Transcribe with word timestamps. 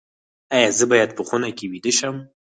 ایا 0.55 0.69
زه 0.77 0.85
باید 0.91 1.09
په 1.17 1.21
خونه 1.27 1.49
کې 1.57 1.65
ویده 1.71 1.91
شم؟ 1.97 2.15